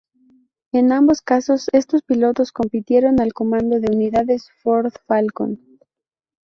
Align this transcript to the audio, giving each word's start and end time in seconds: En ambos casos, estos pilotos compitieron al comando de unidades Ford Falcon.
En 0.71 0.91
ambos 0.93 1.21
casos, 1.21 1.67
estos 1.73 2.01
pilotos 2.01 2.51
compitieron 2.51 3.21
al 3.21 3.33
comando 3.33 3.79
de 3.79 3.95
unidades 3.95 4.49
Ford 4.63 4.91
Falcon. 5.05 5.59